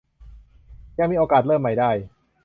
[0.99, 1.91] ยังมีโอกาสเริ่มใหม่ได้